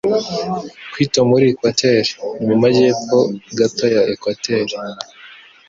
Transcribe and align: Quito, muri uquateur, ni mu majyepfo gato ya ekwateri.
Quito, 0.93 1.19
muri 1.31 1.45
uquateur, 1.55 2.03
ni 2.37 2.43
mu 2.49 2.55
majyepfo 2.63 3.17
gato 3.59 3.85
ya 3.93 4.01
ekwateri. 4.13 4.73